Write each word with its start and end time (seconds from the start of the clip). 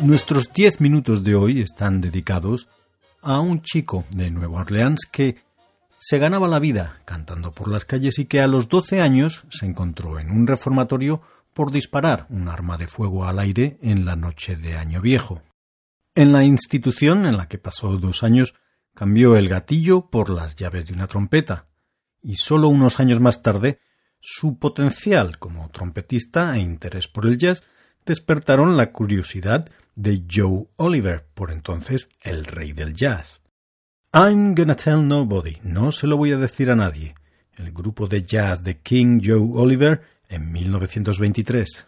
Nuestros 0.00 0.52
diez 0.52 0.80
minutos 0.80 1.22
de 1.22 1.34
hoy 1.34 1.60
están 1.60 2.00
dedicados 2.00 2.68
a 3.20 3.40
un 3.40 3.62
chico 3.62 4.04
de 4.10 4.30
Nueva 4.30 4.60
Orleans 4.60 5.06
que 5.10 5.36
se 5.98 6.18
ganaba 6.18 6.48
la 6.48 6.58
vida 6.58 7.00
cantando 7.04 7.52
por 7.52 7.68
las 7.68 7.84
calles 7.84 8.18
y 8.18 8.24
que 8.24 8.40
a 8.40 8.48
los 8.48 8.68
doce 8.68 9.00
años 9.00 9.44
se 9.50 9.66
encontró 9.66 10.18
en 10.18 10.30
un 10.30 10.46
reformatorio 10.46 11.22
por 11.52 11.70
disparar 11.70 12.26
un 12.30 12.48
arma 12.48 12.78
de 12.78 12.88
fuego 12.88 13.24
al 13.24 13.38
aire 13.38 13.78
en 13.82 14.04
la 14.04 14.16
noche 14.16 14.56
de 14.56 14.76
Año 14.76 15.00
Viejo. 15.00 15.42
En 16.14 16.32
la 16.32 16.44
institución 16.44 17.26
en 17.26 17.36
la 17.36 17.46
que 17.48 17.58
pasó 17.58 17.96
dos 17.98 18.22
años 18.22 18.54
cambió 18.94 19.36
el 19.36 19.48
gatillo 19.48 20.10
por 20.10 20.30
las 20.30 20.56
llaves 20.56 20.86
de 20.86 20.94
una 20.94 21.06
trompeta, 21.06 21.68
y 22.20 22.36
solo 22.36 22.68
unos 22.68 23.00
años 23.00 23.20
más 23.20 23.42
tarde 23.42 23.78
su 24.20 24.58
potencial 24.58 25.38
como 25.38 25.70
trompetista 25.70 26.56
e 26.56 26.60
interés 26.60 27.08
por 27.08 27.26
el 27.26 27.38
jazz 27.38 27.62
despertaron 28.06 28.76
la 28.76 28.92
curiosidad 28.92 29.68
de 29.94 30.22
Joe 30.30 30.66
Oliver, 30.76 31.26
por 31.34 31.50
entonces 31.50 32.08
el 32.22 32.44
rey 32.44 32.72
del 32.72 32.94
jazz. 32.94 33.40
I'm 34.12 34.54
gonna 34.54 34.76
tell 34.76 35.06
nobody, 35.06 35.56
no 35.62 35.92
se 35.92 36.06
lo 36.06 36.16
voy 36.16 36.32
a 36.32 36.36
decir 36.36 36.70
a 36.70 36.76
nadie, 36.76 37.14
el 37.56 37.72
grupo 37.72 38.06
de 38.06 38.22
jazz 38.22 38.62
de 38.62 38.78
King 38.78 39.20
Joe 39.24 39.50
Oliver 39.54 40.02
en 40.28 40.52
1923. 40.52 41.86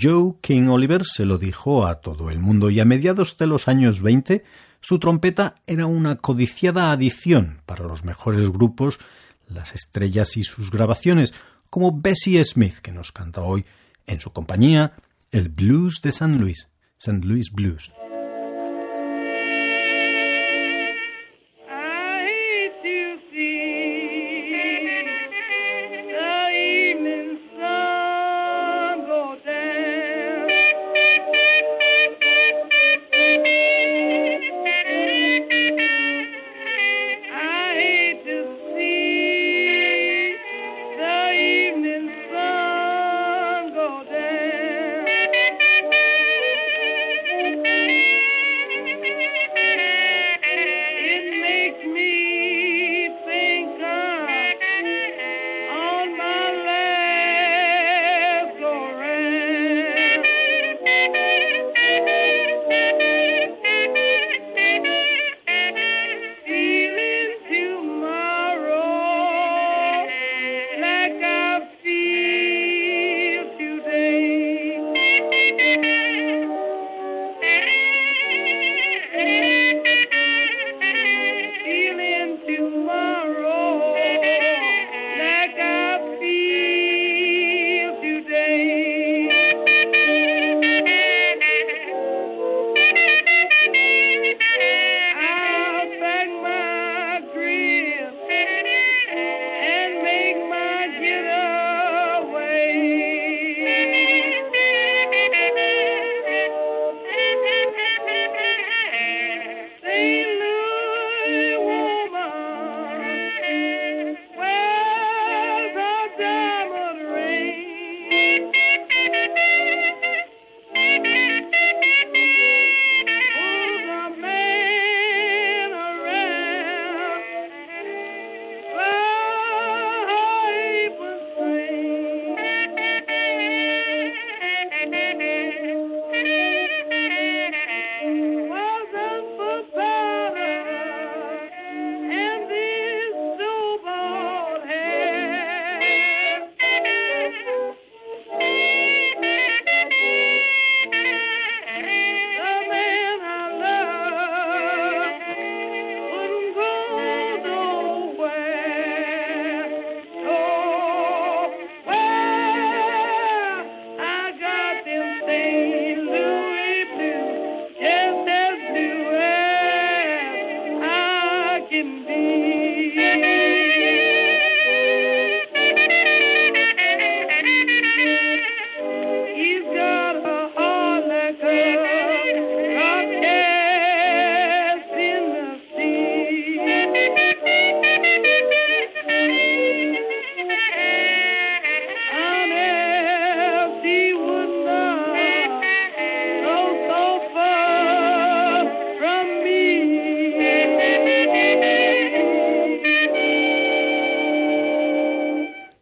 Joe 0.00 0.34
King 0.40 0.68
Oliver 0.68 1.04
se 1.04 1.24
lo 1.24 1.36
dijo 1.38 1.86
a 1.86 2.00
todo 2.00 2.30
el 2.30 2.38
mundo 2.38 2.70
y 2.70 2.80
a 2.80 2.84
mediados 2.84 3.36
de 3.36 3.46
los 3.46 3.68
años 3.68 4.00
20 4.00 4.44
su 4.80 4.98
trompeta 4.98 5.56
era 5.66 5.86
una 5.86 6.16
codiciada 6.16 6.90
adición 6.90 7.60
para 7.66 7.84
los 7.84 8.04
mejores 8.04 8.50
grupos, 8.50 8.98
las 9.48 9.74
estrellas 9.74 10.36
y 10.36 10.44
sus 10.44 10.70
grabaciones, 10.70 11.34
como 11.68 12.00
Bessie 12.00 12.42
Smith, 12.44 12.78
que 12.78 12.92
nos 12.92 13.12
canta 13.12 13.42
hoy 13.42 13.64
en 14.06 14.20
su 14.20 14.32
compañía 14.32 14.94
el 15.30 15.48
blues 15.48 16.00
de 16.02 16.10
St. 16.10 16.38
Louis, 16.38 16.68
St. 16.98 17.26
Louis 17.26 17.52
Blues. 17.52 17.92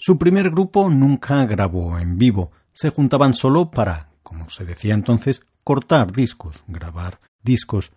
Su 0.09 0.17
primer 0.17 0.49
grupo 0.49 0.89
nunca 0.89 1.45
grabó 1.45 1.99
en 1.99 2.17
vivo, 2.17 2.51
se 2.73 2.89
juntaban 2.89 3.35
solo 3.35 3.71
para, 3.71 4.09
como 4.23 4.49
se 4.49 4.65
decía 4.65 4.95
entonces, 4.95 5.43
cortar 5.63 6.13
discos, 6.13 6.65
grabar 6.67 7.21
discos. 7.43 7.93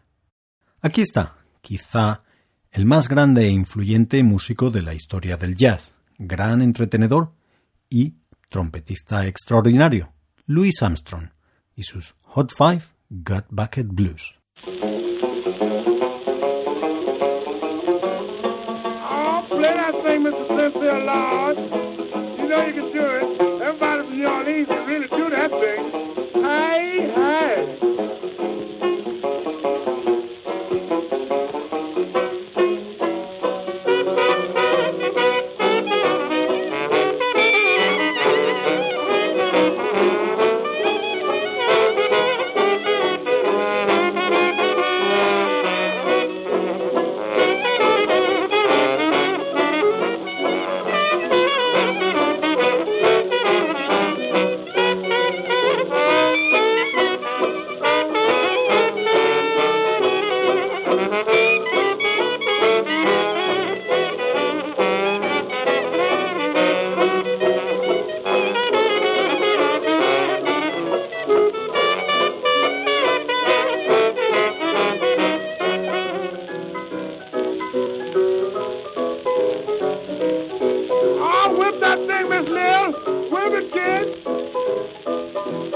Aquí 0.82 1.00
está, 1.00 1.38
quizá 1.62 2.24
el 2.70 2.86
más 2.86 3.08
grande 3.08 3.46
e 3.46 3.52
influyente 3.52 4.22
músico 4.24 4.70
de 4.72 4.82
la 4.82 4.94
historia 4.94 5.38
del 5.38 5.56
jazz, 5.56 5.94
gran 6.18 6.62
entretenedor 6.62 7.32
y 7.90 8.16
trompetista 8.50 9.26
extraordinario, 9.26 10.12
Louis 10.48 10.84
Armstrong, 10.84 11.30
y 11.78 11.84
sus 11.84 12.16
Hot 12.24 12.52
Five 12.54 12.82
Gut 13.10 13.46
Bucket 13.50 13.88
Blues. 13.88 14.36
making 22.72 22.94
sure 22.94 23.64
everybody 23.64 24.04
from 24.04 24.18
New 24.18 24.28
Orleans 24.28 24.70
really. 24.88 25.01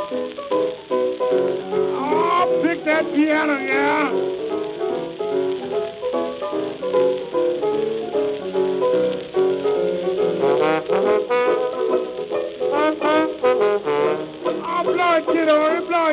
Oh, 0.08 0.22
pick 2.62 2.86
that 2.86 3.06
piano, 3.16 3.58
yeah. 3.60 4.12
Oh, 14.68 15.22
kid, 15.26 15.50
oh, 15.50 15.66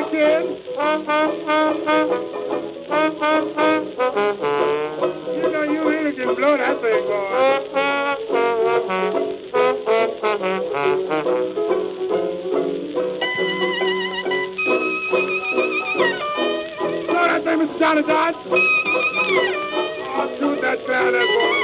kid. 0.09 0.43
You 5.35 5.47
know, 5.51 5.63
you 5.63 5.79
really 5.87 6.13
can 6.15 6.33
blow 6.35 6.57
that 6.57 6.81
thing, 6.81 7.03
boy. 7.05 7.72
Jonathan. 17.83 18.15
I'll 18.15 18.33
shoot 20.39 20.61
that 20.61 20.85
clown 20.85 21.13
at 21.13 21.27
once. 21.27 21.62